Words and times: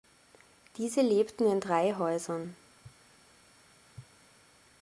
Diese 0.77 1.01
lebten 1.03 1.45
in 1.45 1.59
drei 1.59 1.93
Häusern. 1.95 2.55